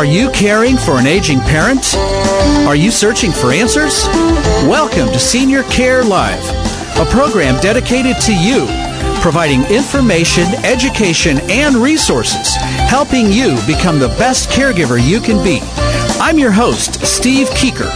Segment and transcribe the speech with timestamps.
[0.00, 1.94] Are you caring for an aging parent?
[2.66, 4.06] Are you searching for answers?
[4.66, 6.42] Welcome to Senior Care Live,
[6.96, 8.64] a program dedicated to you,
[9.20, 12.56] providing information, education, and resources,
[12.88, 15.58] helping you become the best caregiver you can be.
[16.18, 17.90] I'm your host, Steve Keeker.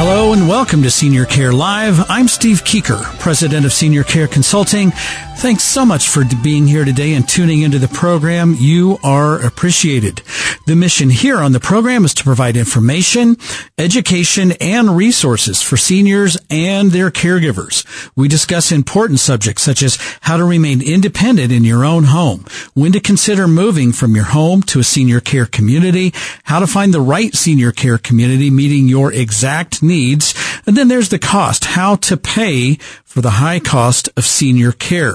[0.00, 2.10] Hello and welcome to Senior Care Live.
[2.10, 4.92] I'm Steve Keeker, President of Senior Care Consulting.
[5.38, 8.56] Thanks so much for being here today and tuning into the program.
[8.58, 10.20] You are appreciated.
[10.66, 13.36] The mission here on the program is to provide information,
[13.78, 17.86] education, and resources for seniors and their caregivers.
[18.16, 22.90] We discuss important subjects such as how to remain independent in your own home, when
[22.90, 27.00] to consider moving from your home to a senior care community, how to find the
[27.00, 30.34] right senior care community meeting your exact needs,
[30.68, 35.14] and then there's the cost, how to pay for the high cost of senior care.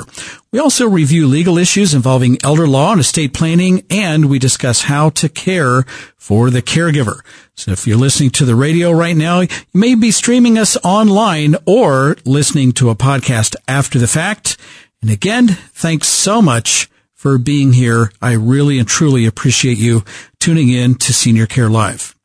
[0.51, 5.11] We also review legal issues involving elder law and estate planning, and we discuss how
[5.11, 5.83] to care
[6.17, 7.19] for the caregiver.
[7.53, 11.55] So if you're listening to the radio right now, you may be streaming us online
[11.67, 14.57] or listening to a podcast after the fact.
[15.03, 18.11] And again, thanks so much for being here.
[18.19, 20.03] I really and truly appreciate you
[20.39, 22.15] tuning in to Senior Care Live.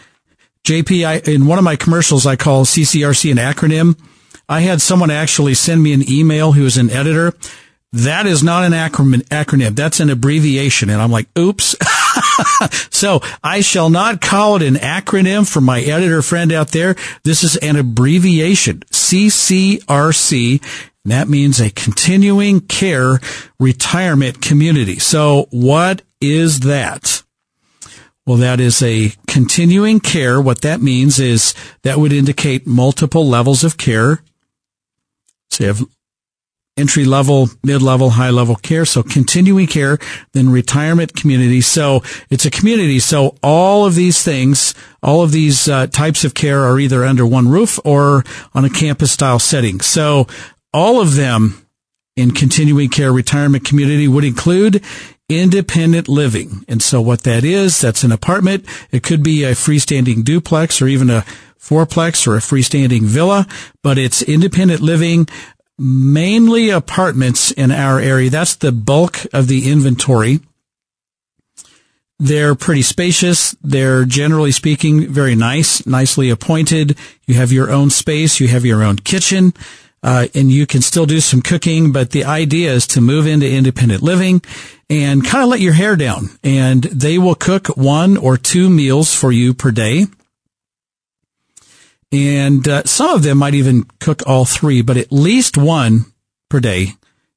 [0.64, 3.98] JP, in one of my commercials, I call CCRC an acronym.
[4.48, 7.34] I had someone actually send me an email who is an editor.
[7.92, 9.22] That is not an acronym.
[9.28, 9.74] acronym.
[9.74, 10.88] That's an abbreviation.
[10.90, 11.74] And I'm like, oops.
[12.90, 16.96] so I shall not call it an acronym for my editor friend out there.
[17.24, 18.80] This is an abbreviation.
[18.90, 20.62] CCRC.
[21.04, 23.20] And that means a continuing care
[23.58, 24.98] retirement community.
[24.98, 27.22] So what is that?
[28.26, 30.38] Well, that is a continuing care.
[30.38, 34.22] What that means is that would indicate multiple levels of care.
[35.50, 35.82] So you have
[36.78, 38.84] entry level, mid level, high level care.
[38.84, 39.98] So continuing care,
[40.32, 41.60] then retirement community.
[41.60, 43.00] So it's a community.
[43.00, 47.26] So all of these things, all of these uh, types of care are either under
[47.26, 48.24] one roof or
[48.54, 49.80] on a campus style setting.
[49.80, 50.26] So
[50.72, 51.66] all of them
[52.16, 54.82] in continuing care retirement community would include
[55.28, 56.64] independent living.
[56.68, 58.64] And so what that is, that's an apartment.
[58.90, 61.24] It could be a freestanding duplex or even a
[61.60, 63.46] fourplex or a freestanding villa,
[63.82, 65.28] but it's independent living
[65.78, 68.30] mainly apartments in our area.
[68.30, 70.40] That's the bulk of the inventory.
[72.18, 73.54] They're pretty spacious.
[73.62, 76.98] They're generally speaking very nice, nicely appointed.
[77.26, 78.40] You have your own space.
[78.40, 79.54] You have your own kitchen.
[80.02, 83.50] Uh, and you can still do some cooking, but the idea is to move into
[83.50, 84.40] independent living
[84.88, 86.30] and kind of let your hair down.
[86.44, 90.06] And they will cook one or two meals for you per day.
[92.10, 96.06] And uh, some of them might even cook all three, but at least one
[96.48, 96.94] per day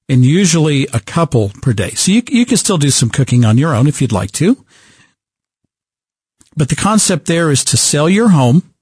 [0.08, 1.92] and usually a couple per day.
[1.92, 4.64] So you, you can still do some cooking on your own if you'd like to.
[6.56, 8.74] But the concept there is to sell your home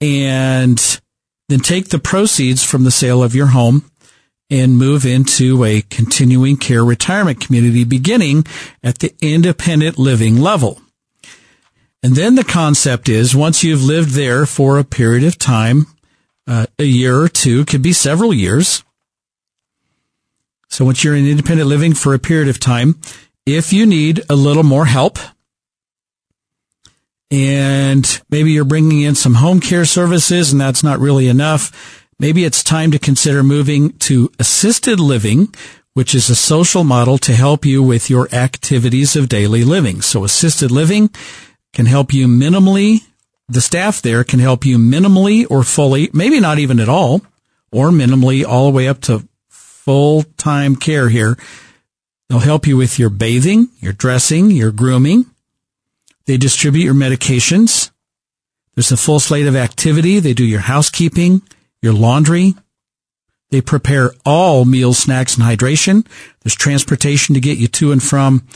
[0.00, 1.00] and
[1.48, 3.90] then take the proceeds from the sale of your home
[4.50, 8.44] and move into a continuing care retirement community beginning
[8.82, 10.80] at the independent living level.
[12.04, 15.86] And then the concept is once you've lived there for a period of time,
[16.46, 18.84] uh, a year or two, could be several years.
[20.68, 23.00] So once you're in independent living for a period of time,
[23.46, 25.18] if you need a little more help,
[27.30, 32.44] and maybe you're bringing in some home care services and that's not really enough, maybe
[32.44, 35.54] it's time to consider moving to assisted living,
[35.94, 40.02] which is a social model to help you with your activities of daily living.
[40.02, 41.08] So assisted living
[41.74, 43.00] can help you minimally.
[43.48, 47.22] The staff there can help you minimally or fully, maybe not even at all,
[47.70, 51.36] or minimally all the way up to full time care here.
[52.28, 55.26] They'll help you with your bathing, your dressing, your grooming.
[56.26, 57.90] They distribute your medications.
[58.74, 60.18] There's a full slate of activity.
[60.20, 61.42] They do your housekeeping,
[61.82, 62.54] your laundry.
[63.50, 66.06] They prepare all meals, snacks, and hydration.
[66.42, 68.46] There's transportation to get you to and from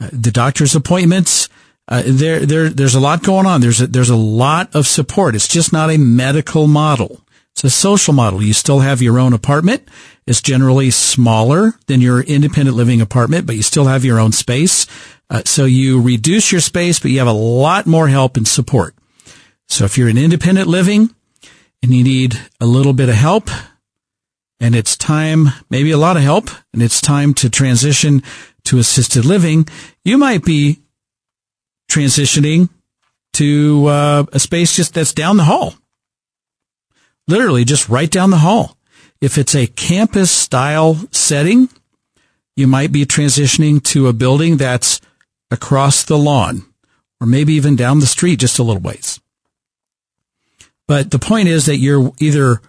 [0.00, 1.48] uh, the doctor's appointments.
[1.88, 3.60] Uh, there, there, there's a lot going on.
[3.60, 5.34] There's a, there's a lot of support.
[5.34, 7.20] It's just not a medical model.
[7.52, 8.42] It's a social model.
[8.42, 9.88] You still have your own apartment.
[10.26, 14.86] It's generally smaller than your independent living apartment, but you still have your own space.
[15.30, 18.94] Uh, so you reduce your space, but you have a lot more help and support.
[19.68, 21.14] So if you're in independent living
[21.82, 23.48] and you need a little bit of help
[24.60, 28.22] and it's time, maybe a lot of help and it's time to transition
[28.64, 29.68] to assisted living,
[30.04, 30.80] you might be
[31.90, 32.68] transitioning
[33.34, 35.74] to uh, a space just that's down the hall.
[37.28, 38.76] Literally just right down the hall.
[39.20, 41.68] If it's a campus style setting,
[42.54, 45.00] you might be transitioning to a building that's
[45.50, 46.64] across the lawn
[47.20, 49.20] or maybe even down the street just a little ways.
[50.86, 52.60] But the point is that you're either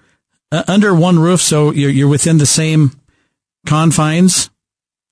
[0.51, 2.99] uh, under one roof, so you're, you're within the same
[3.65, 4.49] confines,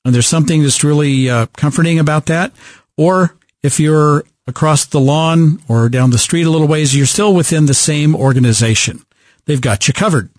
[0.04, 2.52] and there's something that's really uh, comforting about that.
[2.98, 7.34] Or if you're across the lawn or down the street a little ways, you're still
[7.34, 9.04] within the same organization.
[9.46, 10.30] They've got you covered.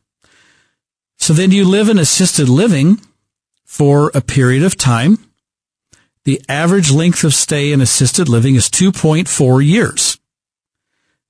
[1.18, 3.00] So then you live in assisted living
[3.64, 5.18] for a period of time.
[6.24, 10.18] The average length of stay in assisted living is 2.4 years.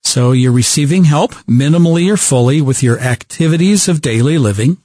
[0.03, 4.79] So you're receiving help minimally or fully with your activities of daily living.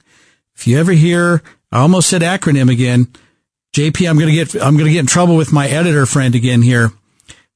[0.54, 3.08] If you ever hear, I almost said acronym again.
[3.74, 6.34] JP, I'm going to get, I'm going to get in trouble with my editor friend
[6.34, 6.92] again here.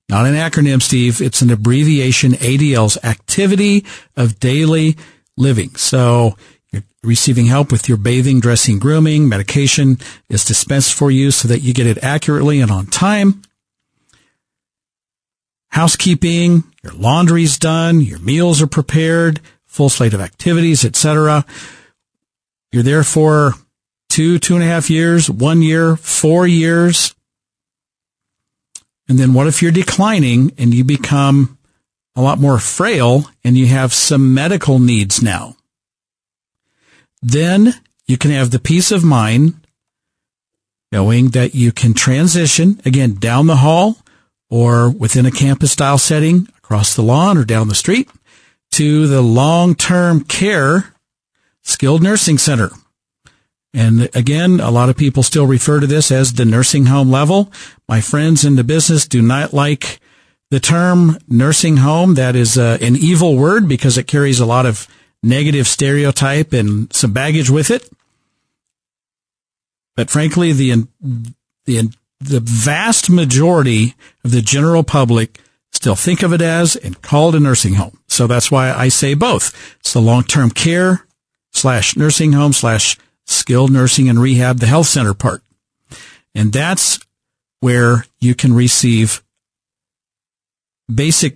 [0.08, 1.20] Not an acronym, Steve.
[1.20, 3.84] It's an abbreviation, ADL's activity
[4.16, 4.96] of daily
[5.36, 5.74] living.
[5.74, 6.36] So
[6.70, 9.28] you're receiving help with your bathing, dressing, grooming.
[9.28, 9.98] Medication
[10.28, 13.42] is dispensed for you so that you get it accurately and on time.
[15.70, 21.44] Housekeeping, your laundry's done, your meals are prepared, full slate of activities, etc.
[22.72, 23.52] You're there for
[24.08, 27.14] two, two and a half years, one year, four years.
[29.08, 31.58] And then what if you're declining and you become
[32.14, 35.56] a lot more frail and you have some medical needs now?
[37.22, 37.74] Then
[38.06, 39.54] you can have the peace of mind
[40.92, 43.98] knowing that you can transition again down the hall
[44.48, 48.08] or within a campus style setting across the lawn or down the street
[48.70, 50.94] to the long term care
[51.62, 52.70] skilled nursing center.
[53.76, 57.52] And again, a lot of people still refer to this as the nursing home level.
[57.86, 60.00] My friends in the business do not like
[60.50, 62.14] the term nursing home.
[62.14, 64.88] That is uh, an evil word because it carries a lot of
[65.22, 67.86] negative stereotype and some baggage with it.
[69.94, 70.88] But frankly, the,
[71.66, 75.38] the, the vast majority of the general public
[75.70, 78.00] still think of it as and call it a nursing home.
[78.08, 79.76] So that's why I say both.
[79.80, 81.06] It's the long-term care
[81.52, 85.42] slash nursing home slash skilled nursing and rehab, the health center part.
[86.34, 86.98] And that's
[87.60, 89.22] where you can receive
[90.92, 91.34] basic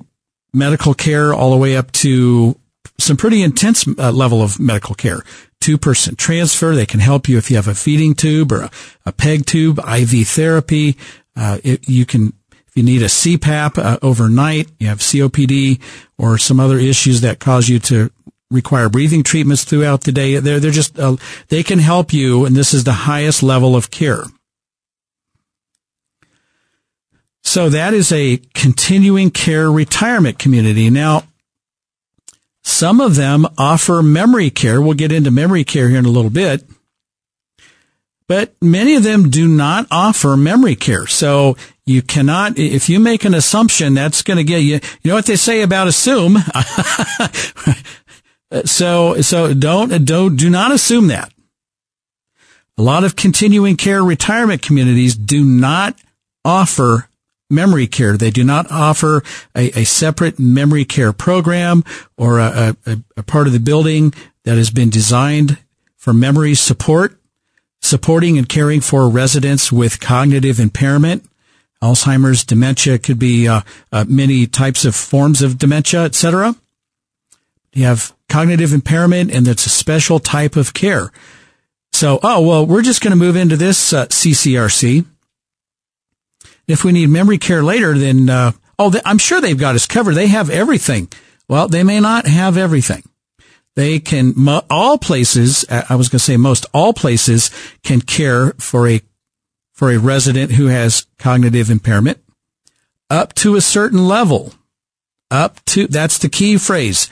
[0.53, 2.59] medical care all the way up to
[2.99, 5.23] some pretty intense uh, level of medical care.
[5.61, 6.75] Two person transfer.
[6.75, 8.71] They can help you if you have a feeding tube or a,
[9.07, 10.97] a peg tube, IV therapy.
[11.37, 12.33] Uh, it, you can,
[12.67, 15.81] if you need a CPAP uh, overnight, you have COPD
[16.19, 18.11] or some other issues that cause you to
[18.51, 20.37] require breathing treatments throughout the day.
[20.39, 21.17] They're, they're just, uh,
[21.49, 22.45] they can help you.
[22.45, 24.25] And this is the highest level of care.
[27.43, 30.91] So that is a continuing care retirement community.
[30.91, 31.25] Now,
[32.63, 34.81] some of them offer memory care.
[34.81, 36.65] We'll get into memory care here in a little bit.
[38.29, 41.09] But many of them do not offer memory care.
[41.09, 45.17] So you cannot, if you make an assumption, that's going to get you, you know
[45.17, 46.37] what they say about assume.
[48.65, 51.33] so, so don't, don't, do not assume that.
[52.79, 56.01] A lot of continuing care retirement communities do not
[56.45, 57.09] offer
[57.51, 58.17] memory care.
[58.17, 59.23] They do not offer
[59.55, 61.85] a, a separate memory care program
[62.17, 64.15] or a, a, a part of the building
[64.45, 65.59] that has been designed
[65.97, 67.19] for memory support.
[67.83, 71.25] supporting and caring for residents with cognitive impairment.
[71.83, 76.55] Alzheimer's, dementia could be uh, uh, many types of forms of dementia, etc.
[77.73, 81.13] You have cognitive impairment, and that's a special type of care.
[81.93, 85.05] So, oh well, we're just going to move into this uh, CCRC.
[86.67, 90.15] If we need memory care later, then uh, oh, I'm sure they've got us covered.
[90.15, 91.09] They have everything.
[91.49, 93.03] Well, they may not have everything.
[93.77, 94.35] They can,
[94.69, 97.51] all places, I was going to say most, all places
[97.83, 99.01] can care for a,
[99.73, 102.19] for a resident who has cognitive impairment
[103.09, 104.55] up to a certain level.
[105.31, 107.09] Up to, that's the key phrase,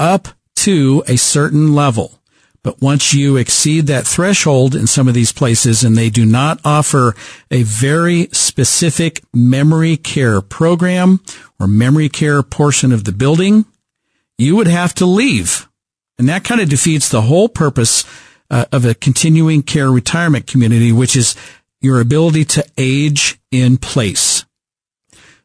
[0.00, 2.20] up to a certain level.
[2.62, 6.60] But once you exceed that threshold in some of these places and they do not
[6.64, 7.14] offer
[7.50, 11.20] a very specific memory care program
[11.58, 13.64] or memory care portion of the building,
[14.36, 15.68] you would have to leave.
[16.18, 18.04] And that kind of defeats the whole purpose
[18.50, 21.34] uh, of a continuing care retirement community, which is
[21.80, 24.44] your ability to age in place.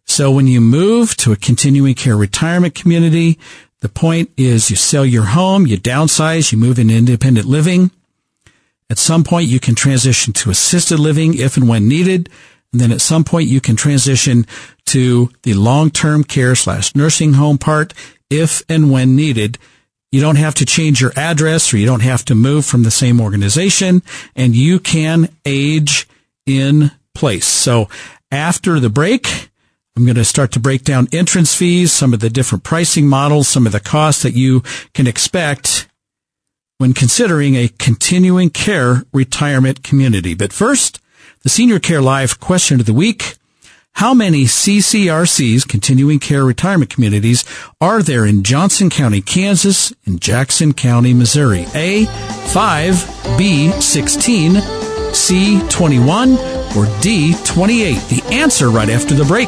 [0.06, 3.40] So when you move to a continuing care retirement community,
[3.82, 7.92] the point is you sell your home, you downsize, you move into independent living.
[8.90, 12.30] At some point, you can transition to assisted living if and when needed.
[12.72, 14.46] And then at some point, you can transition
[14.88, 17.94] to the long-term care slash nursing home part
[18.30, 19.58] if and when needed.
[20.12, 22.92] You don't have to change your address or you don't have to move from the
[22.92, 24.02] same organization
[24.36, 26.08] and you can age
[26.46, 27.46] in place.
[27.46, 27.90] So
[28.32, 29.45] after the break,
[29.98, 33.48] I'm going to start to break down entrance fees, some of the different pricing models,
[33.48, 34.62] some of the costs that you
[34.94, 35.88] can expect
[36.80, 40.34] when considering a continuing care retirement community.
[40.34, 41.00] But first,
[41.44, 43.36] the Senior Care Live question of the week.
[43.94, 47.46] How many CCRCs, continuing care retirement communities,
[47.80, 51.66] are there in Johnson County, Kansas, and Jackson County, Missouri?
[51.74, 52.04] A,
[52.52, 54.60] 5, B, 16,
[55.14, 56.32] C, 21,
[56.76, 57.94] or D, 28?
[58.10, 59.48] The answer right after the break.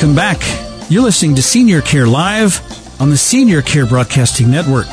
[0.00, 0.40] Welcome back.
[0.90, 2.62] You're listening to Senior Care Live
[3.02, 4.86] on the Senior Care Broadcasting Network.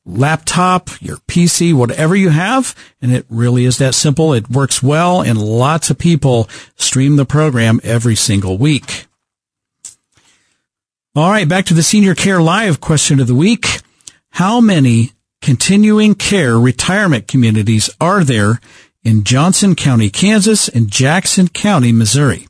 [0.05, 2.75] laptop, your PC, whatever you have.
[3.01, 4.33] And it really is that simple.
[4.33, 9.07] It works well and lots of people stream the program every single week.
[11.13, 13.81] All right, back to the Senior Care Live question of the week.
[14.29, 18.61] How many continuing care retirement communities are there
[19.03, 22.47] in Johnson County, Kansas and Jackson County, Missouri?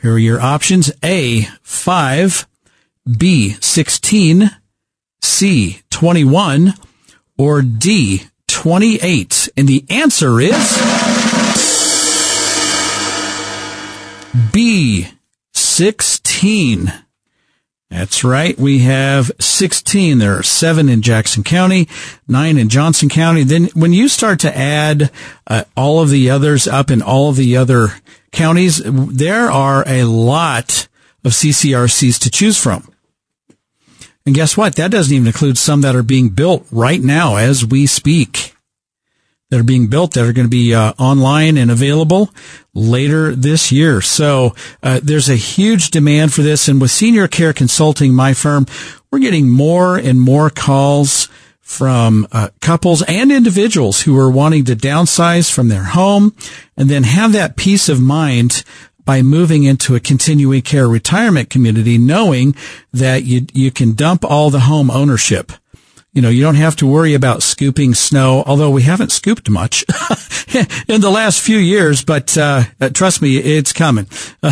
[0.00, 0.92] Here are your options.
[1.02, 2.46] A, 5,
[3.18, 4.52] B, 16,
[5.20, 6.74] C, 21,
[7.36, 9.48] or D, 28.
[9.56, 10.52] And the answer is
[14.52, 15.08] B,
[15.54, 16.92] 16.
[17.90, 18.58] That's right.
[18.58, 20.18] We have 16.
[20.18, 21.88] There are seven in Jackson County,
[22.26, 23.44] nine in Johnson County.
[23.44, 25.10] Then when you start to add
[25.46, 27.88] uh, all of the others up in all of the other
[28.32, 30.88] counties, there are a lot
[31.24, 32.92] of CCRCs to choose from.
[34.26, 34.74] And guess what?
[34.74, 38.55] That doesn't even include some that are being built right now as we speak
[39.50, 42.30] that are being built that are going to be uh, online and available
[42.74, 44.00] later this year.
[44.00, 48.66] So uh, there's a huge demand for this, and with Senior Care Consulting, my firm,
[49.10, 51.28] we're getting more and more calls
[51.60, 56.34] from uh, couples and individuals who are wanting to downsize from their home
[56.76, 58.62] and then have that peace of mind
[59.04, 62.54] by moving into a continuing care retirement community, knowing
[62.92, 65.52] that you you can dump all the home ownership
[66.16, 69.82] You know, you don't have to worry about scooping snow, although we haven't scooped much
[70.88, 74.06] in the last few years, but, uh, uh trust me, it's coming.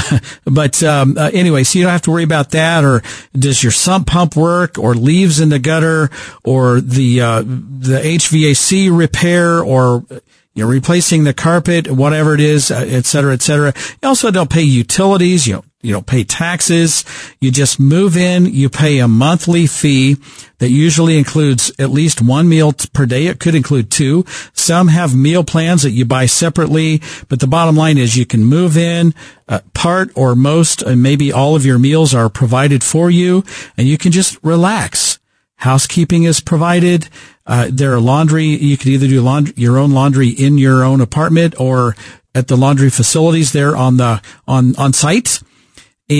[0.45, 3.01] but, um, uh, anyway, so you don't have to worry about that, or
[3.33, 6.11] does your sump pump work, or leaves in the gutter,
[6.45, 10.05] or the, uh, the HVAC repair, or,
[10.53, 13.73] you're replacing the carpet, whatever it is, uh, et cetera, et cetera.
[14.03, 15.47] You also don't pay utilities.
[15.47, 17.05] You you don't pay taxes.
[17.41, 18.47] You just move in.
[18.47, 20.17] You pay a monthly fee
[20.59, 23.27] that usually includes at least one meal per day.
[23.27, 24.25] It could include two.
[24.55, 28.45] Some have meal plans that you buy separately, but the bottom line is you can
[28.45, 29.15] move in.
[29.47, 33.45] Uh, part or most, and maybe all of your meals are provided for you,
[33.77, 35.19] and you can just relax.
[35.57, 37.09] Housekeeping is provided.
[37.47, 38.47] Uh, there are laundry.
[38.47, 41.95] You can either do laundry, your own laundry in your own apartment or
[42.35, 45.41] at the laundry facilities there on the, on, on site.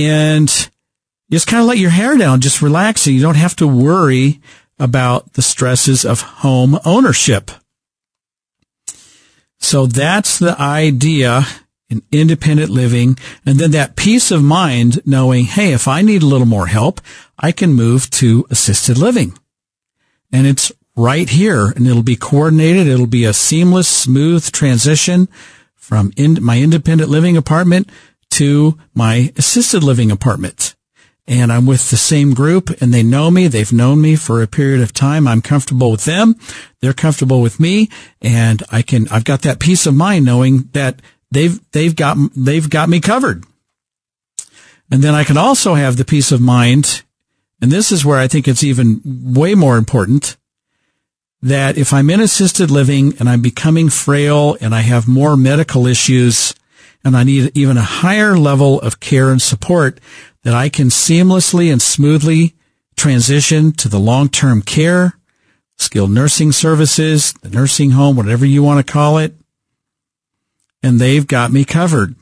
[0.03, 0.49] And
[1.31, 4.41] just kind of let your hair down, just relax and you don't have to worry
[4.79, 7.51] about the stresses of home ownership.
[9.59, 11.47] So that's the idea
[11.89, 13.19] in independent living.
[13.47, 17.01] And then that peace of mind knowing, hey, if I need a little more help,
[17.39, 19.39] I can move to assisted living.
[20.33, 22.87] And it's right here and it'll be coordinated.
[22.87, 25.29] It'll be a seamless, smooth transition
[25.75, 27.89] from in my independent living apartment
[28.35, 30.75] to my assisted living apartment.
[31.27, 33.47] And I'm with the same group and they know me.
[33.47, 35.27] They've known me for a period of time.
[35.27, 36.35] I'm comfortable with them.
[36.81, 37.89] They're comfortable with me
[38.21, 41.01] and I can, I've got that peace of mind knowing that
[41.31, 43.45] they've, they've got, they've got me covered.
[44.91, 47.03] And then I can also have the peace of mind.
[47.63, 50.37] And this is where I think it's even way more important
[51.41, 55.87] that if I'm in assisted living and I'm becoming frail and I have more medical
[55.87, 56.55] issues
[57.05, 60.01] and I need even a higher level of care and support,
[60.43, 62.55] that I can seamlessly and smoothly
[62.97, 65.15] transition to the long-term care,
[65.77, 69.35] skilled nursing services, the nursing home, whatever you want to call it.
[70.83, 72.15] And they've got me covered.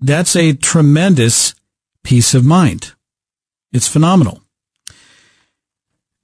[0.00, 1.54] That's a tremendous
[2.02, 2.94] peace of mind.
[3.72, 4.42] It's phenomenal.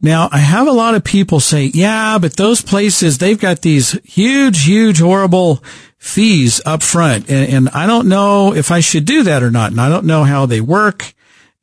[0.00, 3.92] Now, I have a lot of people say, yeah, but those places, they've got these
[4.04, 5.62] huge, huge, horrible
[6.06, 7.28] fees up front.
[7.28, 9.72] And, and, I don't know if I should do that or not.
[9.72, 11.14] And I don't know how they work.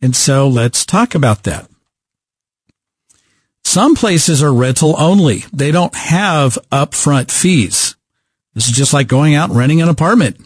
[0.01, 1.69] And so let's talk about that.
[3.63, 5.45] Some places are rental only.
[5.53, 7.95] They don't have upfront fees.
[8.53, 10.39] This is just like going out and renting an apartment.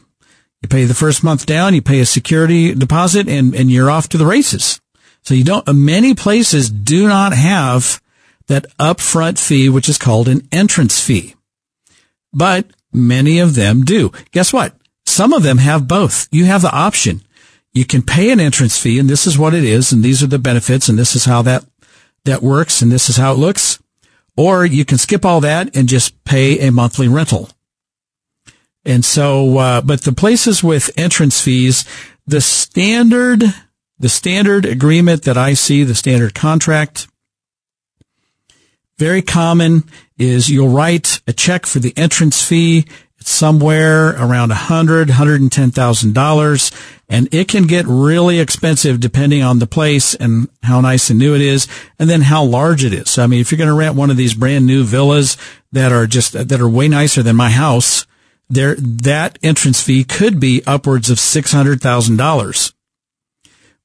[0.61, 4.09] You pay the first month down, you pay a security deposit and, and you're off
[4.09, 4.79] to the races.
[5.23, 8.01] So you don't, many places do not have
[8.47, 11.35] that upfront fee, which is called an entrance fee.
[12.33, 14.11] But many of them do.
[14.31, 14.75] Guess what?
[15.05, 16.27] Some of them have both.
[16.31, 17.21] You have the option.
[17.73, 20.27] You can pay an entrance fee and this is what it is and these are
[20.27, 21.65] the benefits and this is how that,
[22.25, 23.79] that works and this is how it looks.
[24.35, 27.49] Or you can skip all that and just pay a monthly rental.
[28.85, 31.85] And so, uh, but the places with entrance fees,
[32.25, 33.43] the standard
[33.99, 37.07] the standard agreement that I see, the standard contract,
[38.97, 39.83] very common
[40.17, 42.85] is you'll write a check for the entrance fee.
[43.19, 46.71] It's somewhere around a hundred, hundred and ten thousand dollars,
[47.09, 51.33] and it can get really expensive depending on the place and how nice and new
[51.33, 53.09] it is, and then how large it is.
[53.09, 55.37] So, I mean, if you're going to rent one of these brand new villas
[55.71, 58.05] that are just that are way nicer than my house,
[58.49, 62.73] there that entrance fee could be upwards of six hundred thousand dollars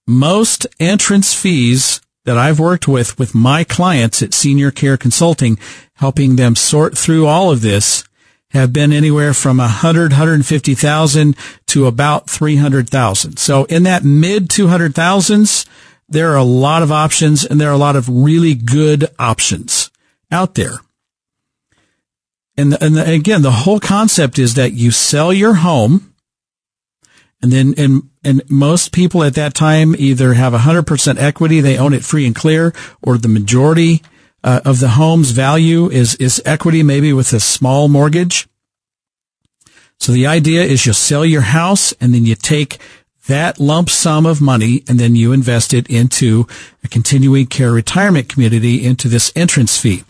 [0.07, 5.59] most entrance fees that I've worked with with my clients at Senior Care Consulting,
[5.95, 8.05] helping them sort through all of this,
[8.51, 13.39] have been anywhere from a hundred, hundred fifty thousand to about three hundred thousand.
[13.39, 15.67] So in that mid two hundred thousands,
[16.09, 19.91] there are a lot of options, and there are a lot of really good options
[20.31, 20.75] out there.
[22.55, 26.15] And, and again, the whole concept is that you sell your home,
[27.41, 31.93] and then and and most people at that time either have 100% equity, they own
[31.93, 34.03] it free and clear, or the majority
[34.45, 38.49] uh, of the home's value is, is equity, maybe with a small mortgage.
[39.99, 42.79] So the idea is you sell your house and then you take
[43.29, 46.47] that lump sum of money and then you invest it into
[46.83, 50.03] a continuing care retirement community into this entrance fee.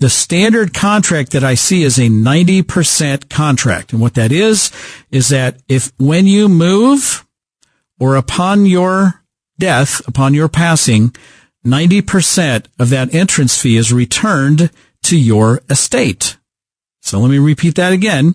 [0.00, 3.92] The standard contract that I see is a 90% contract.
[3.92, 4.70] And what that is,
[5.10, 7.26] is that if when you move,
[7.98, 9.22] or upon your
[9.58, 11.14] death, upon your passing,
[11.66, 14.70] 90% of that entrance fee is returned
[15.02, 16.36] to your estate.
[17.02, 18.34] So let me repeat that again.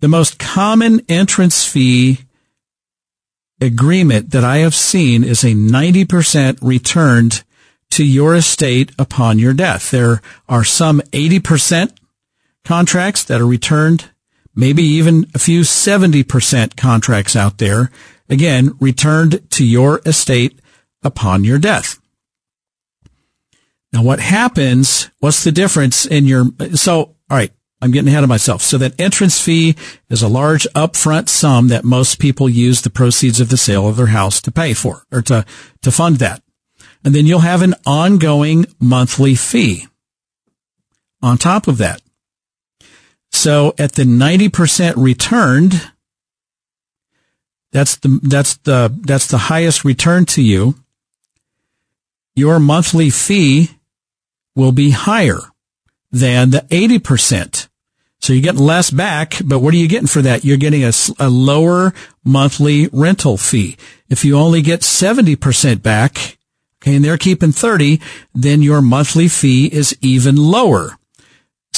[0.00, 2.20] The most common entrance fee
[3.60, 7.42] agreement that I have seen is a 90% returned
[7.90, 9.90] to your estate upon your death.
[9.90, 11.96] There are some 80%
[12.64, 14.10] contracts that are returned,
[14.54, 17.90] maybe even a few 70% contracts out there.
[18.28, 20.60] Again, returned to your estate
[21.02, 21.98] upon your death.
[23.92, 28.28] Now what happens, what's the difference in your, so, all right, I'm getting ahead of
[28.28, 28.62] myself.
[28.62, 29.76] So that entrance fee
[30.08, 33.96] is a large upfront sum that most people use the proceeds of the sale of
[33.96, 35.44] their house to pay for or to,
[35.82, 36.42] to fund that.
[37.04, 39.86] And then you'll have an ongoing monthly fee
[41.22, 42.02] on top of that.
[43.30, 45.90] So at the 90% returned,
[47.72, 50.74] that's the, that's the, that's the highest return to you.
[52.34, 53.70] Your monthly fee
[54.54, 55.40] will be higher
[56.10, 57.68] than the 80%.
[58.20, 60.44] So you get less back, but what are you getting for that?
[60.44, 61.92] You're getting a, a lower
[62.24, 63.76] monthly rental fee.
[64.08, 66.38] If you only get 70% back,
[66.82, 68.00] okay, and they're keeping 30,
[68.34, 70.98] then your monthly fee is even lower.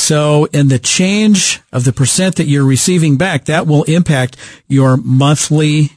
[0.08, 4.96] So in the change of the percent that you're receiving back, that will impact your
[4.96, 5.90] monthly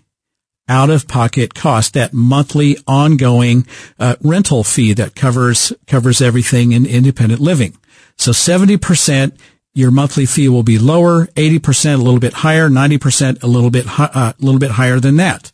[0.68, 3.66] out of pocket cost, that monthly ongoing
[3.98, 7.78] uh, rental fee that covers, covers everything in independent living.
[8.18, 9.32] So 70%,
[9.74, 13.98] your monthly fee will be lower, 80% a little bit higher, 90% a little bit,
[13.98, 15.54] uh, a uh, little bit higher than that.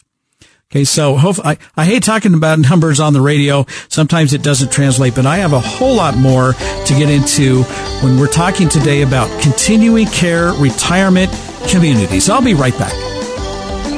[0.70, 3.66] Okay, so hope, I, I hate talking about numbers on the radio.
[3.88, 7.64] Sometimes it doesn't translate, but I have a whole lot more to get into
[8.04, 11.32] when we're talking today about continuing care retirement
[11.70, 12.30] communities.
[12.30, 13.17] I'll be right back.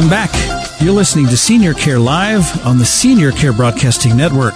[0.00, 0.32] Welcome back.
[0.80, 4.54] You're listening to Senior Care Live on the Senior Care Broadcasting Network.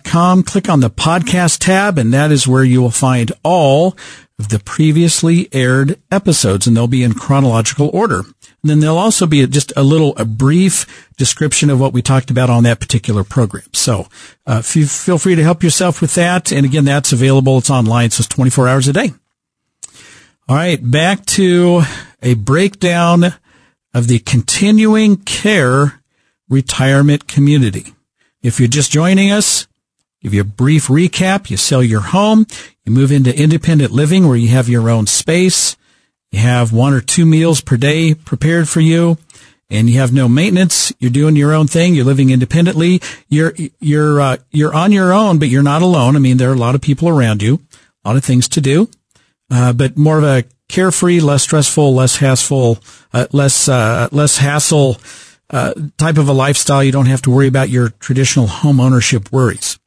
[0.04, 0.42] com.
[0.42, 3.96] Click on the podcast tab, and that is where you will find all
[4.38, 8.20] of the previously aired episodes, and they'll be in chronological order.
[8.20, 12.30] And then there'll also be just a little, a brief description of what we talked
[12.30, 13.66] about on that particular program.
[13.72, 14.06] So,
[14.46, 16.52] uh, feel free to help yourself with that.
[16.52, 17.58] And again, that's available.
[17.58, 18.10] It's online.
[18.10, 19.12] So it's 24 hours a day.
[20.48, 20.78] All right.
[20.78, 21.82] Back to
[22.22, 23.34] a breakdown
[23.94, 26.00] of the continuing care
[26.48, 27.94] retirement community.
[28.42, 29.66] If you're just joining us,
[30.22, 31.50] Give you a brief recap.
[31.50, 32.46] You sell your home.
[32.84, 35.76] You move into independent living where you have your own space.
[36.30, 39.18] You have one or two meals per day prepared for you
[39.68, 40.92] and you have no maintenance.
[41.00, 41.94] You're doing your own thing.
[41.94, 43.02] You're living independently.
[43.28, 46.14] You're, you're, uh, you're on your own, but you're not alone.
[46.14, 47.60] I mean, there are a lot of people around you,
[48.04, 48.88] a lot of things to do,
[49.52, 52.78] uh, but more of a carefree, less stressful, less hassle,
[53.12, 54.96] uh, less, uh, less hassle,
[55.50, 56.82] uh, type of a lifestyle.
[56.82, 59.78] You don't have to worry about your traditional home ownership worries.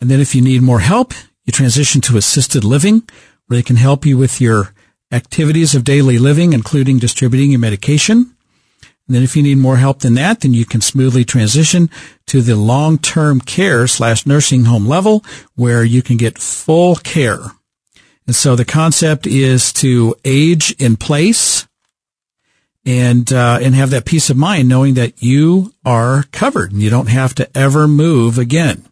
[0.00, 1.12] And then if you need more help,
[1.44, 3.02] you transition to assisted living
[3.46, 4.72] where they can help you with your
[5.10, 8.36] activities of daily living, including distributing your medication.
[9.08, 11.90] And then if you need more help than that, then you can smoothly transition
[12.28, 15.24] to the long-term care slash nursing home level
[15.56, 17.40] where you can get full care.
[18.30, 21.66] And so the concept is to age in place
[22.86, 26.90] and uh, and have that peace of mind knowing that you are covered and you
[26.90, 28.84] don't have to ever move again.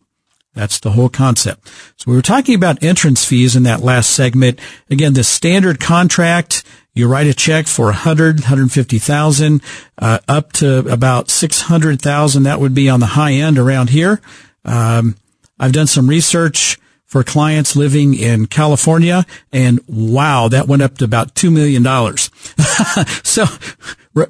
[0.55, 1.69] That's the whole concept.
[1.95, 4.59] So we were talking about entrance fees in that last segment.
[4.91, 9.63] Again, the standard contract, you write a check for 100, 150,000,
[9.99, 12.43] uh, up to about 600,000.
[12.43, 14.21] That would be on the high end around here.
[14.65, 15.15] Um,
[15.61, 16.77] I've done some research
[17.09, 21.85] for clients living in California and wow, that went up to about $2 million.
[23.25, 23.45] so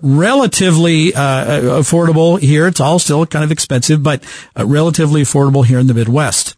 [0.02, 2.66] relatively uh, affordable here.
[2.66, 4.22] It's all still kind of expensive, but
[4.58, 6.57] uh, relatively affordable here in the Midwest.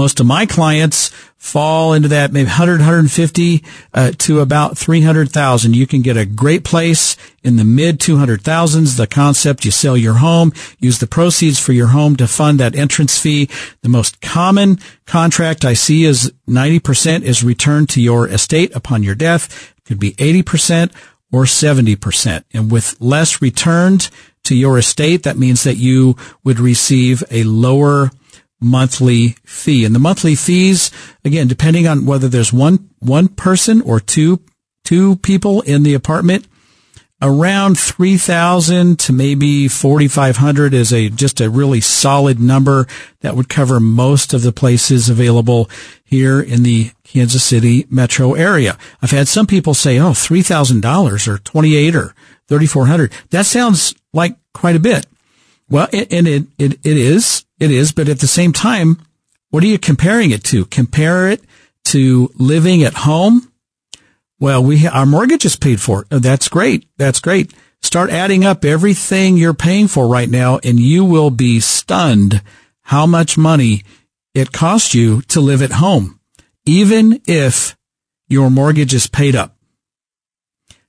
[0.00, 5.76] Most of my clients fall into that maybe 100, 150 uh, to about 300,000.
[5.76, 8.96] You can get a great place in the mid 200,000s.
[8.96, 12.74] The concept, you sell your home, use the proceeds for your home to fund that
[12.74, 13.50] entrance fee.
[13.82, 19.14] The most common contract I see is 90% is returned to your estate upon your
[19.14, 19.74] death.
[19.76, 20.94] It could be 80%
[21.30, 22.44] or 70%.
[22.54, 24.08] And with less returned
[24.44, 28.10] to your estate, that means that you would receive a lower
[28.60, 29.84] monthly fee.
[29.84, 30.90] And the monthly fees,
[31.24, 34.40] again, depending on whether there's one, one person or two,
[34.84, 36.46] two people in the apartment,
[37.22, 42.86] around 3000 to maybe 4500 is a just a really solid number
[43.20, 45.68] that would cover most of the places available
[46.04, 48.78] here in the Kansas City metro area.
[49.02, 52.14] I've had some people say, "Oh, $3000 or 28 or
[52.48, 55.06] 3400." That sounds like quite a bit.
[55.68, 59.00] Well, it, and it, it, it is, it is, but at the same time,
[59.50, 60.64] what are you comparing it to?
[60.64, 61.44] Compare it
[61.84, 63.52] to living at home.
[64.38, 66.06] Well, we, our mortgage is paid for.
[66.10, 66.88] Oh, that's great.
[66.96, 67.52] That's great.
[67.82, 72.42] Start adding up everything you're paying for right now and you will be stunned
[72.82, 73.82] how much money
[74.34, 76.20] it costs you to live at home,
[76.64, 77.76] even if
[78.28, 79.56] your mortgage is paid up.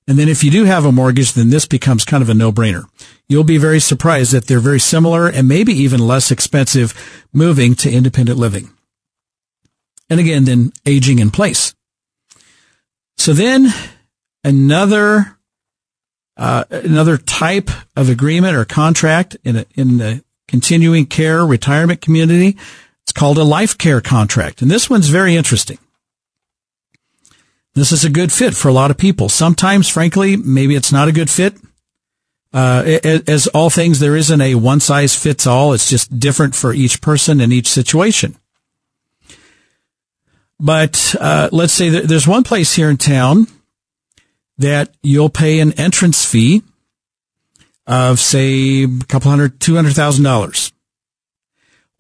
[0.08, 2.86] And then if you do have a mortgage, then this becomes kind of a no-brainer.
[3.30, 6.94] You'll be very surprised that they're very similar and maybe even less expensive
[7.32, 8.72] moving to independent living.
[10.10, 11.74] And again, then aging in place.
[13.18, 13.68] So then
[14.44, 15.38] another,
[16.36, 22.58] uh, another type of agreement or contract in a, in the continuing care retirement community.
[23.04, 24.62] It's called a life care contract.
[24.62, 25.78] And this one's very interesting.
[27.74, 29.30] This is a good fit for a lot of people.
[29.30, 31.56] Sometimes, frankly, maybe it's not a good fit.
[32.54, 35.72] Uh, as all things, there isn't a one size fits all.
[35.72, 38.36] It's just different for each person and each situation.
[40.60, 43.48] But uh, let's say there's one place here in town
[44.58, 46.62] that you'll pay an entrance fee
[47.88, 50.74] of say a couple hundred, two hundred thousand dollars.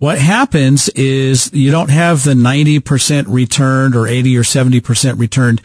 [0.01, 5.61] What happens is you don't have the 90% returned or 80 or 70% returned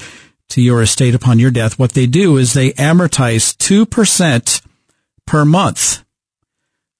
[0.50, 1.78] to your estate upon your death.
[1.78, 4.62] What they do is they amortize 2%
[5.26, 6.04] per month.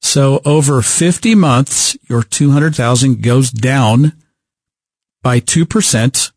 [0.01, 4.15] So over 50 months, your 200,000 goes down
[5.23, 6.33] by 2%.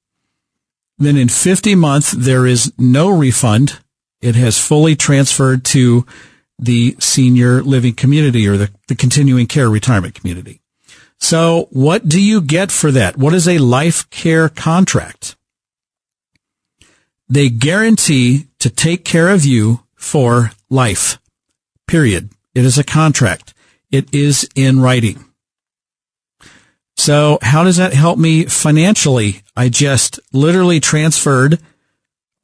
[0.97, 3.79] Then in 50 months, there is no refund.
[4.19, 6.05] It has fully transferred to
[6.59, 10.59] the senior living community or the, the continuing care retirement community.
[11.19, 13.17] So what do you get for that?
[13.17, 15.35] What is a life care contract?
[17.27, 21.19] They guarantee to take care of you for life.
[21.87, 22.31] Period.
[22.55, 23.53] It is a contract.
[23.91, 25.23] It is in writing.
[26.97, 29.41] So how does that help me financially?
[29.55, 31.59] I just literally transferred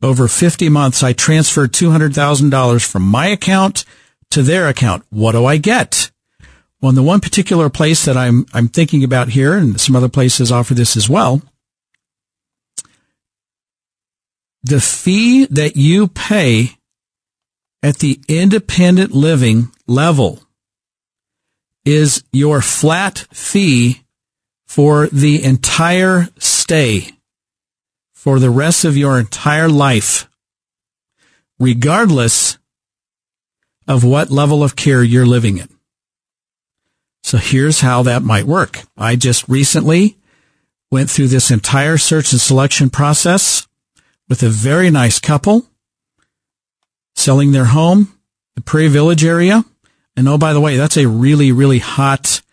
[0.01, 1.03] over 50 months.
[1.03, 3.85] I transferred $200,000 from my account
[4.31, 5.03] to their account.
[5.09, 6.11] What do I get?
[6.81, 10.09] Well, in the one particular place that I'm, I'm thinking about here, and some other
[10.09, 11.41] places offer this as well,
[14.63, 16.71] the fee that you pay
[17.83, 20.41] at the independent living level
[21.85, 24.01] is your flat fee
[24.65, 27.11] for the entire stay
[28.13, 30.27] for the rest of your entire life,
[31.59, 32.57] regardless
[33.87, 35.69] of what level of care you're living in.
[37.25, 38.83] So here's how that might work.
[38.95, 40.15] I just recently
[40.91, 43.67] went through this entire search and selection process
[44.29, 45.65] with a very nice couple
[47.15, 48.15] selling their home,
[48.53, 49.65] the Prairie Village area.
[50.15, 52.43] And oh, by the way, that's a really, really hot,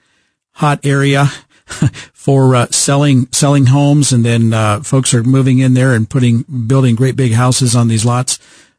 [0.53, 1.27] hot area
[2.15, 6.45] for uh, selling selling homes, and then uh, folks are moving in there and putting
[6.67, 8.39] building great big houses on these lots.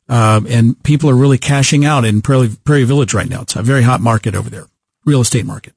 [0.09, 3.43] Uh, and people are really cashing out in Prairie, Prairie Village right now.
[3.43, 4.65] It's a very hot market over there,
[5.05, 5.75] real estate market.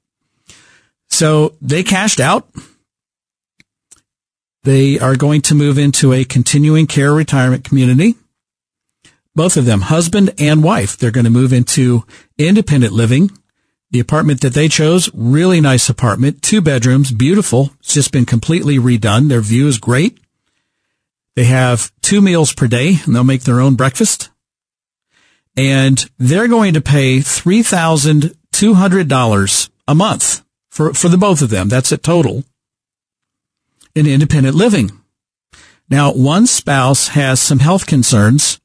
[1.16, 2.46] So they cashed out.
[4.64, 8.16] They are going to move into a continuing care retirement community.
[9.34, 12.04] Both of them, husband and wife, they're going to move into
[12.36, 13.30] independent living.
[13.92, 17.70] The apartment that they chose, really nice apartment, two bedrooms, beautiful.
[17.80, 19.30] It's just been completely redone.
[19.30, 20.20] Their view is great.
[21.34, 24.28] They have two meals per day and they'll make their own breakfast.
[25.56, 30.42] And they're going to pay $3,200 a month
[30.76, 31.68] for, for the both of them.
[31.68, 32.44] That's a total
[33.94, 34.90] in independent living.
[35.88, 38.60] Now, one spouse has some health concerns.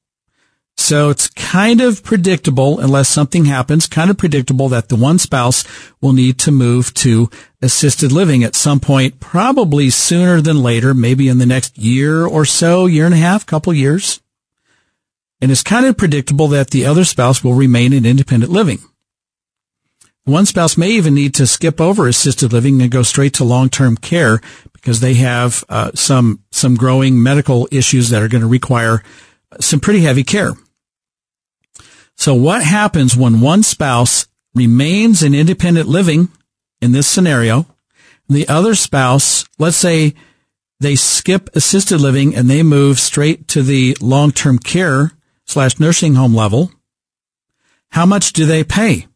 [0.75, 5.63] So it's kind of predictable, unless something happens, kind of predictable that the one spouse
[6.01, 7.29] will need to move to
[7.61, 12.43] assisted living at some point, probably sooner than later, maybe in the next year or
[12.43, 14.21] so, year and a half, couple years.
[15.39, 18.79] And it's kind of predictable that the other spouse will remain in independent living.
[20.25, 23.97] One spouse may even need to skip over assisted living and go straight to long-term
[23.97, 24.39] care
[24.73, 29.03] because they have uh, some some growing medical issues that are going to require
[29.59, 30.53] some pretty heavy care.
[32.15, 36.29] So what happens when one spouse remains in independent living
[36.81, 37.65] in this scenario,
[38.29, 40.13] the other spouse, let's say
[40.79, 45.11] they skip assisted living and they move straight to the long-term care
[45.45, 46.71] slash nursing home level,
[47.89, 49.07] how much do they pay?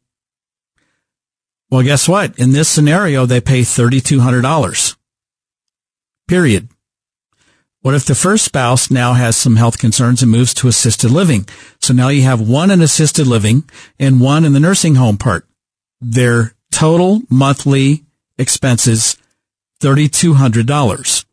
[1.70, 2.38] Well, guess what?
[2.38, 4.96] In this scenario, they pay $3,200.
[6.28, 6.70] Period.
[7.82, 11.48] What if the first spouse now has some health concerns and moves to assisted living?
[11.80, 13.64] So now you have one in assisted living
[14.00, 15.48] and one in the nursing home part.
[16.02, 18.04] Their total monthly
[18.38, 19.18] expenses,
[19.82, 21.26] $3,200.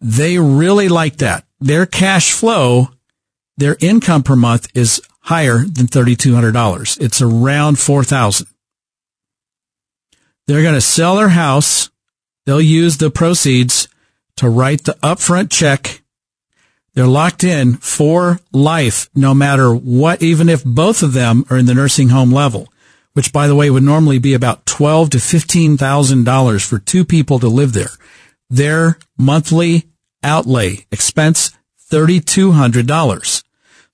[0.00, 1.44] They really like that.
[1.60, 2.88] Their cash flow,
[3.56, 7.00] their income per month is higher than $3,200.
[7.00, 8.48] It's around 4,000.
[10.46, 11.90] They're going to sell their house.
[12.46, 13.88] They'll use the proceeds
[14.36, 16.02] to write the upfront check.
[16.94, 21.66] They're locked in for life, no matter what, even if both of them are in
[21.66, 22.68] the nursing home level,
[23.14, 27.04] which by the way would normally be about twelve to fifteen thousand dollars for two
[27.04, 27.90] people to live there.
[28.50, 29.84] Their monthly
[30.22, 33.42] outlay expense thirty two hundred dollars.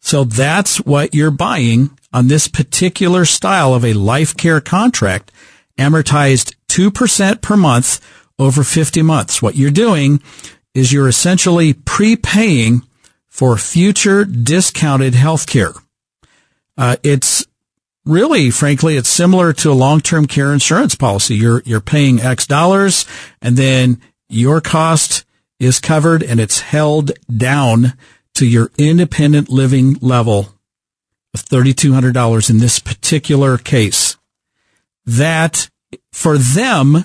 [0.01, 5.31] So that's what you're buying on this particular style of a life care contract,
[5.79, 8.01] amortized two percent per month
[8.39, 9.43] over 50 months.
[9.43, 10.23] What you're doing
[10.75, 12.83] is you're essentially prepaying
[13.27, 15.73] for future discounted health care.
[16.77, 17.47] Uh, it's
[18.05, 21.35] really, frankly, it's similar to a long-term care insurance policy.
[21.35, 23.07] You're, you're paying X dollars
[23.43, 25.25] and then your cost
[25.59, 27.95] is covered and it's held down
[28.35, 30.55] to your independent living level
[31.35, 34.08] of $3,200 in this particular case.
[35.09, 35.71] That
[36.13, 37.05] for them,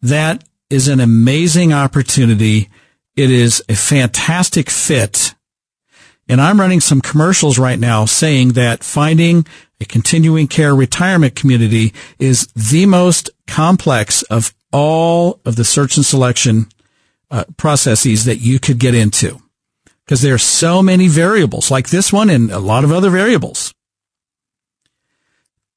[0.00, 2.70] that is an amazing opportunity.
[3.16, 5.34] It is a fantastic fit.
[6.26, 9.46] And I'm running some commercials right now saying that finding
[9.80, 16.06] a continuing care retirement community is the most complex of all of the search and
[16.06, 16.66] selection
[17.30, 19.38] uh, processes that you could get into
[20.04, 23.74] because there are so many variables like this one and a lot of other variables.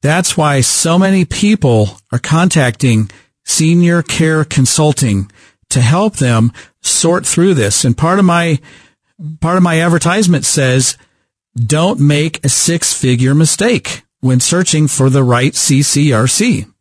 [0.02, 3.10] That's why so many people are contacting
[3.46, 5.32] senior care consulting
[5.70, 7.86] to help them sort through this.
[7.86, 8.60] And part of my,
[9.40, 10.98] part of my advertisement says,
[11.56, 16.72] don't make a six figure mistake when searching for the right CCRC.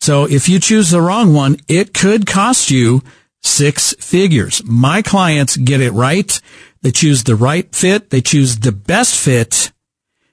[0.00, 3.02] So if you choose the wrong one, it could cost you
[3.42, 4.62] six figures.
[4.64, 6.40] My clients get it right.
[6.82, 8.10] They choose the right fit.
[8.10, 9.72] They choose the best fit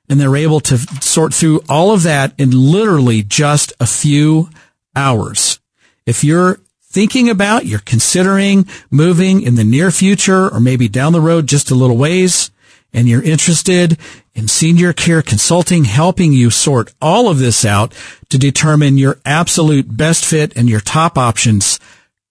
[0.09, 4.49] and they're able to sort through all of that in literally just a few
[4.95, 5.59] hours.
[6.05, 11.21] If you're thinking about, you're considering moving in the near future or maybe down the
[11.21, 12.49] road just a little ways,
[12.91, 13.99] and you're interested
[14.33, 17.93] in senior care consulting, helping you sort all of this out
[18.29, 21.79] to determine your absolute best fit and your top options,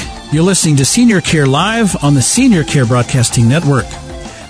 [0.31, 3.83] You're listening to Senior Care Live on the Senior Care Broadcasting Network.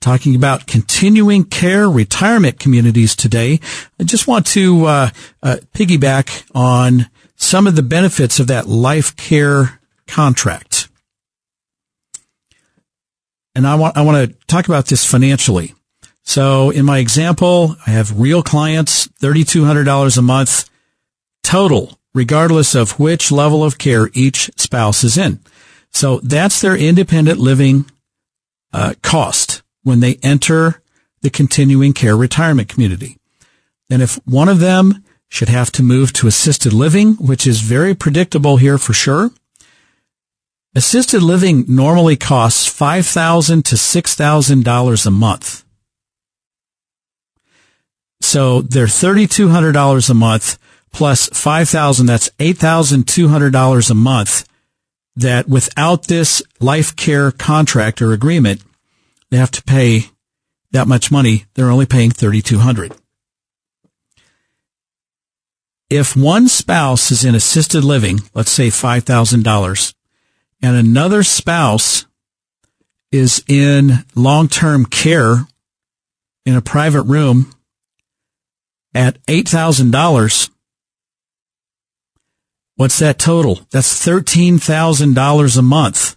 [0.00, 3.60] talking about continuing care retirement communities today.
[4.00, 5.10] I just want to uh,
[5.42, 7.10] uh, piggyback on
[7.40, 10.88] some of the benefits of that life care contract.
[13.54, 15.74] And I want, I want to talk about this financially.
[16.22, 20.70] So in my example, I have real clients, $3,200 a month
[21.42, 25.40] total, regardless of which level of care each spouse is in.
[25.92, 27.90] So that's their independent living
[28.72, 30.82] uh, cost when they enter
[31.22, 33.16] the continuing care retirement community.
[33.88, 37.94] And if one of them should have to move to assisted living, which is very
[37.94, 39.30] predictable here for sure,
[40.74, 45.64] assisted living normally costs $5,000 to $6,000 a month.
[48.20, 50.58] So they're $3,200 a month
[50.92, 52.06] plus 5,000.
[52.06, 54.48] That's $8,200 a month
[55.16, 58.62] that without this life care contract or agreement,
[59.30, 60.06] they have to pay
[60.72, 61.44] that much money.
[61.54, 62.94] They're only paying 3,200.
[65.90, 69.94] If one spouse is in assisted living, let's say $5,000,
[70.62, 72.06] and another spouse
[73.10, 75.48] is in long-term care
[76.46, 77.52] in a private room
[78.94, 80.50] at $8,000,
[82.76, 83.66] what's that total?
[83.72, 86.16] That's $13,000 a month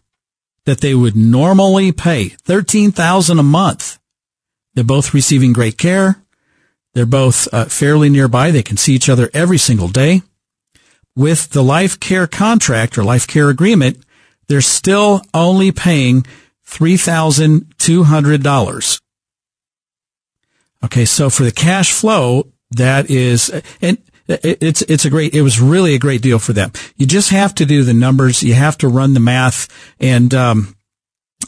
[0.66, 2.30] that they would normally pay.
[2.30, 3.98] 13,000 a month.
[4.76, 6.23] They're both receiving great care.
[6.94, 8.52] They're both uh, fairly nearby.
[8.52, 10.22] They can see each other every single day.
[11.16, 14.04] With the life care contract or life care agreement,
[14.48, 16.26] they're still only paying
[16.68, 19.02] $3,200.
[20.84, 21.06] Okay.
[21.06, 23.50] So for the cash flow, that is,
[23.82, 26.72] and it's, it's a great, it was really a great deal for them.
[26.98, 28.44] You just have to do the numbers.
[28.44, 29.68] You have to run the math
[30.00, 30.76] and, um,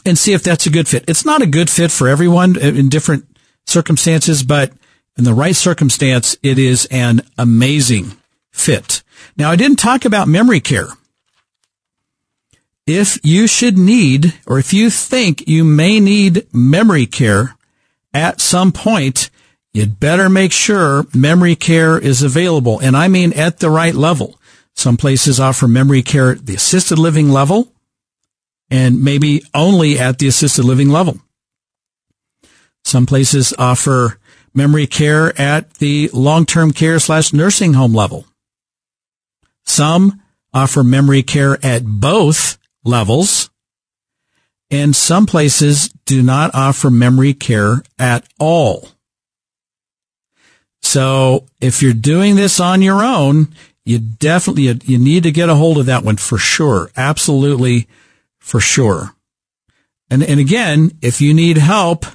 [0.04, 1.04] and see if that's a good fit.
[1.08, 3.24] It's not a good fit for everyone in different
[3.66, 4.72] circumstances, but
[5.16, 8.16] in the right circumstance, it is an amazing
[8.52, 9.02] fit.
[9.36, 10.88] Now, I didn't talk about memory care.
[12.86, 17.56] If you should need, or if you think you may need memory care
[18.14, 19.30] at some point,
[19.72, 22.78] you'd better make sure memory care is available.
[22.78, 24.38] And I mean at the right level.
[24.74, 27.72] Some places offer memory care at the assisted living level
[28.70, 31.20] and maybe only at the assisted living level.
[32.84, 34.18] Some places offer
[34.56, 38.24] memory care at the long-term care slash nursing home level.
[39.64, 40.22] Some
[40.54, 43.50] offer memory care at both levels
[44.70, 48.88] and some places do not offer memory care at all.
[50.82, 53.48] So if you're doing this on your own,
[53.84, 56.90] you definitely, you, you need to get a hold of that one for sure.
[56.96, 57.88] Absolutely
[58.38, 59.14] for sure.
[60.10, 62.06] And, and again, if you need help,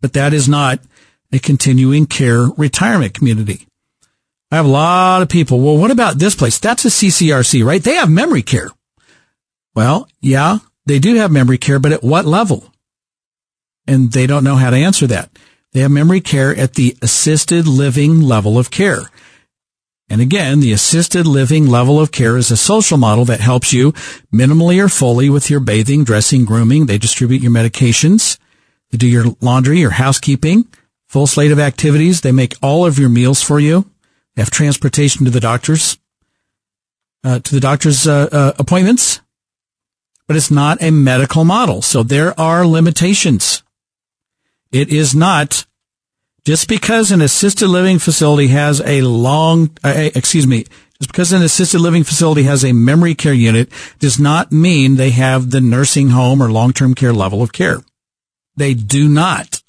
[0.00, 0.80] but that is not
[1.32, 3.66] a continuing care retirement community.
[4.50, 5.60] I have a lot of people.
[5.60, 6.58] Well, what about this place?
[6.58, 7.82] That's a CCRC, right?
[7.82, 8.70] They have memory care.
[9.74, 12.72] Well, yeah, they do have memory care, but at what level?
[13.86, 15.30] And they don't know how to answer that.
[15.72, 19.02] They have memory care at the assisted living level of care.
[20.08, 23.92] And again, the assisted living level of care is a social model that helps you
[24.34, 26.86] minimally or fully with your bathing, dressing, grooming.
[26.86, 28.36] They distribute your medications.
[28.90, 30.66] They do your laundry, your housekeeping,
[31.06, 32.22] full slate of activities.
[32.22, 33.88] They make all of your meals for you.
[34.34, 35.96] They have transportation to the doctors,
[37.22, 39.20] uh, to the doctor's uh, uh, appointments.
[40.30, 41.82] But it's not a medical model.
[41.82, 43.64] So there are limitations.
[44.70, 45.66] It is not
[46.44, 50.66] just because an assisted living facility has a long, uh, excuse me,
[51.00, 55.10] just because an assisted living facility has a memory care unit does not mean they
[55.10, 57.78] have the nursing home or long-term care level of care.
[58.54, 59.64] They do not.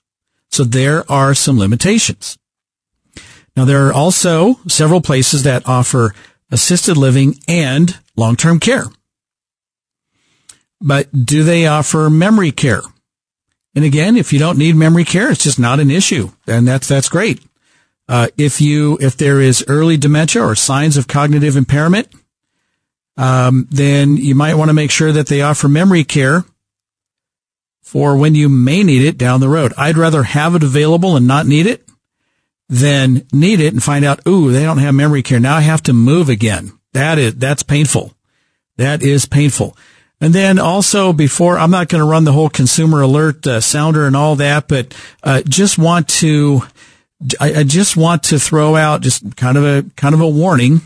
[0.52, 2.38] So there are some limitations.
[3.58, 6.14] Now there are also several places that offer
[6.52, 8.86] assisted living and long-term care.
[10.82, 12.82] But do they offer memory care?
[13.76, 16.32] And again, if you don't need memory care, it's just not an issue.
[16.48, 17.42] And that's, that's great.
[18.10, 22.10] Uh, if you, if there is early dementia or signs of cognitive impairment,
[23.16, 26.44] um, then you might want to make sure that they offer memory care
[27.82, 29.74] for when you may need it down the road.
[29.78, 31.88] I'd rather have it available and not need it
[32.68, 35.40] than need it and find out, ooh, they don't have memory care.
[35.40, 36.72] Now I have to move again.
[36.94, 38.14] That is, that's painful.
[38.78, 39.78] That is painful.
[40.22, 44.06] And then also before, I'm not going to run the whole consumer alert uh, sounder
[44.06, 46.62] and all that, but uh, just want to,
[47.40, 50.82] I, I, just want to throw out just kind of a kind of a warning,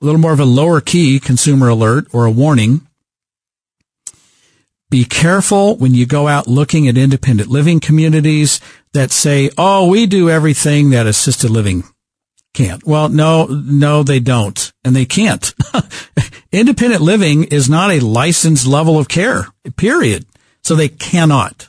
[0.00, 2.86] a little more of a lower key consumer alert or a warning.
[4.88, 8.60] Be careful when you go out looking at independent living communities
[8.92, 11.82] that say, "Oh, we do everything that assisted living
[12.54, 12.84] can't.
[12.84, 14.72] Well, no, no, they don't.
[14.84, 15.54] And they can't.
[16.52, 19.46] Independent living is not a licensed level of care,
[19.76, 20.24] period.
[20.62, 21.68] So they cannot.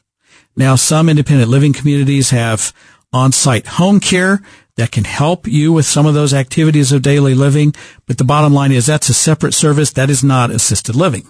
[0.56, 2.74] Now, some independent living communities have
[3.14, 4.42] on-site home care
[4.78, 7.74] that can help you with some of those activities of daily living.
[8.08, 9.92] But the bottom line is that's a separate service.
[9.92, 11.28] That is not assisted living.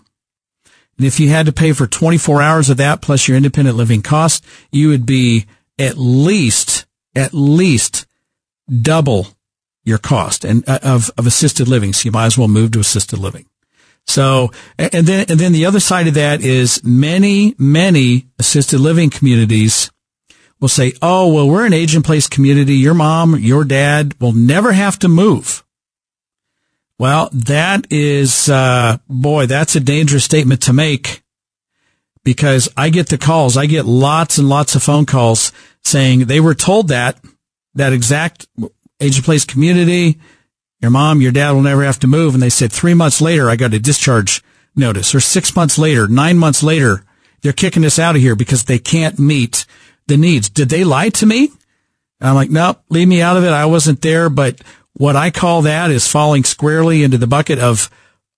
[0.98, 4.02] And if you had to pay for 24 hours of that plus your independent living
[4.02, 5.46] cost, you would be
[5.80, 6.86] at least,
[7.16, 8.06] at least
[8.70, 9.28] double
[9.90, 11.92] your cost and uh, of, of assisted living.
[11.92, 13.46] So you might as well move to assisted living.
[14.08, 19.10] So, and then, and then the other side of that is many, many assisted living
[19.10, 19.92] communities
[20.60, 22.76] will say, Oh, well, we're an age in place community.
[22.76, 25.64] Your mom, your dad will never have to move.
[26.98, 31.24] Well, that is, uh, boy, that's a dangerous statement to make
[32.24, 33.56] because I get the calls.
[33.56, 37.18] I get lots and lots of phone calls saying they were told that,
[37.76, 38.48] that exact
[39.00, 40.20] age in place community.
[40.82, 42.34] Your mom, your dad will never have to move.
[42.34, 44.44] And they said three months later, I got a discharge
[44.76, 47.04] notice or six months later, nine months later,
[47.42, 49.66] they're kicking us out of here because they can't meet
[50.08, 50.50] the needs.
[50.50, 51.52] Did they lie to me?
[52.20, 53.52] And I'm like, nope, leave me out of it.
[53.52, 54.30] I wasn't there.
[54.30, 54.62] But
[54.94, 57.90] what I call that is falling squarely into the bucket of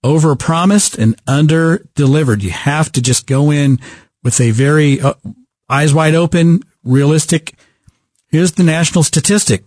[0.04, 2.44] over promised and under delivered.
[2.44, 3.80] You have to just go in
[4.24, 5.14] with a very uh,
[5.70, 7.56] eyes wide open, realistic.
[8.28, 9.64] Here's the national statistic.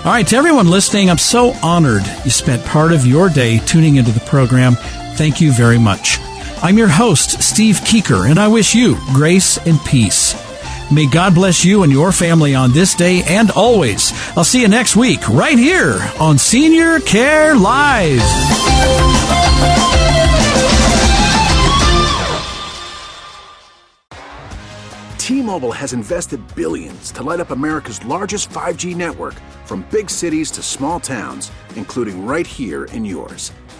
[0.03, 3.97] All right, to everyone listening, I'm so honored you spent part of your day tuning
[3.97, 4.75] into the program.
[5.15, 6.19] Thank you very much.
[6.63, 10.35] I'm your host, Steve Keeker, and I wish you grace and peace.
[10.91, 14.11] May God bless you and your family on this day and always.
[14.35, 18.21] I'll see you next week right here on Senior Care Live.
[25.17, 29.35] T-Mobile has invested billions to light up America's largest 5G network
[29.65, 33.53] from big cities to small towns, including right here in yours.